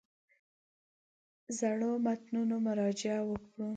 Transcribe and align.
زړو 1.59 1.91
متنونو 2.05 2.55
مراجعې 2.65 3.19
وکړو. 3.29 3.69